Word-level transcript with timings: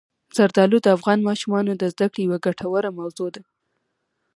زردالو 0.35 0.77
د 0.83 0.87
افغان 0.97 1.19
ماشومانو 1.29 1.71
د 1.75 1.83
زده 1.93 2.07
کړې 2.11 2.21
یوه 2.27 2.37
ګټوره 2.45 2.89
موضوع 2.99 3.29
ده. 3.35 3.41